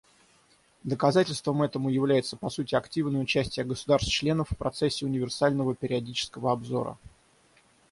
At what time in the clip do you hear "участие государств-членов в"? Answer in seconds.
3.21-4.57